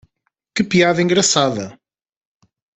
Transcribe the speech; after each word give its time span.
Que 0.55 0.63
piada 0.63 0.99
engraçada 0.99 1.79